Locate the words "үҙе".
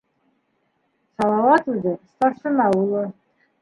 1.77-1.97